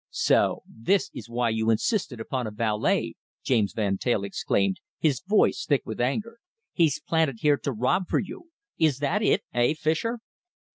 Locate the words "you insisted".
1.51-2.19